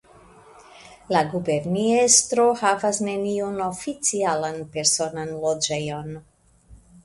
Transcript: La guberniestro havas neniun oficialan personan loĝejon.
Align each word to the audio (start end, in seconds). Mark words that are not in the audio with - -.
La 1.15 1.21
guberniestro 1.33 2.47
havas 2.63 3.01
neniun 3.09 3.61
oficialan 3.69 4.61
personan 4.79 5.33
loĝejon. 5.47 6.21